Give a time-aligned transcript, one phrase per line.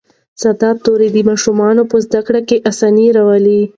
[0.41, 3.61] ساده توري د ماشومانو په زده کړه کې اسانتیا راولي